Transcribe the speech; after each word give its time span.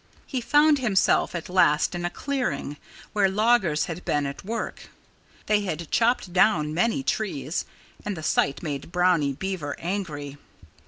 He 0.25 0.41
found 0.41 0.79
himself 0.79 1.35
at 1.35 1.47
last 1.47 1.93
in 1.93 2.05
a 2.05 2.09
clearing, 2.09 2.77
where 3.13 3.29
loggers 3.29 3.85
had 3.85 4.03
been 4.03 4.25
at 4.25 4.43
work. 4.43 4.89
They 5.45 5.61
had 5.61 5.91
chopped 5.91 6.33
down 6.33 6.73
many 6.73 7.03
trees. 7.03 7.65
And 8.03 8.17
the 8.17 8.23
sight 8.23 8.63
made 8.63 8.91
Brownie 8.91 9.33
Beaver 9.33 9.75
angry. 9.77 10.39